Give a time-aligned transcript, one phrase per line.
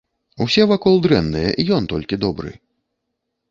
[0.45, 2.57] Усе вакол дрэнныя, ён толькі добры.